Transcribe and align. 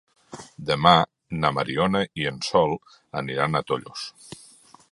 Demà 0.69 0.93
na 1.43 1.51
Mariona 1.57 2.01
i 2.21 2.25
en 2.31 2.39
Sol 2.47 2.73
aniran 3.21 3.61
a 3.61 3.65
Tollos. 3.69 4.07